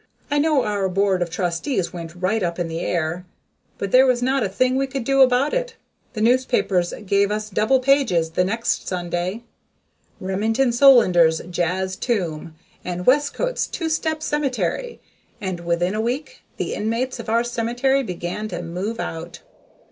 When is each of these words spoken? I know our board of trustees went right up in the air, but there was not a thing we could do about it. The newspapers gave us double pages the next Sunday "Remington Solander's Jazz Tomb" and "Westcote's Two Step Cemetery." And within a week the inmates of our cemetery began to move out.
I 0.31 0.39
know 0.39 0.63
our 0.63 0.89
board 0.89 1.21
of 1.21 1.29
trustees 1.29 1.93
went 1.93 2.15
right 2.15 2.41
up 2.41 2.57
in 2.57 2.67
the 2.67 2.79
air, 2.79 3.23
but 3.77 3.91
there 3.91 4.07
was 4.07 4.23
not 4.23 4.41
a 4.41 4.49
thing 4.49 4.75
we 4.75 4.87
could 4.87 5.03
do 5.03 5.21
about 5.21 5.53
it. 5.53 5.75
The 6.13 6.21
newspapers 6.21 6.91
gave 7.05 7.29
us 7.29 7.51
double 7.51 7.79
pages 7.79 8.31
the 8.31 8.43
next 8.43 8.87
Sunday 8.87 9.43
"Remington 10.19 10.71
Solander's 10.71 11.39
Jazz 11.51 11.95
Tomb" 11.95 12.55
and 12.83 13.05
"Westcote's 13.05 13.67
Two 13.67 13.89
Step 13.89 14.23
Cemetery." 14.23 14.99
And 15.39 15.59
within 15.59 15.93
a 15.93 16.01
week 16.01 16.41
the 16.57 16.73
inmates 16.73 17.19
of 17.19 17.29
our 17.29 17.43
cemetery 17.43 18.01
began 18.01 18.47
to 18.47 18.63
move 18.63 18.99
out. 18.99 19.41